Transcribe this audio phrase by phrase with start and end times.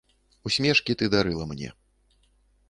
[0.49, 1.69] Усмешкі ты дарыла мне.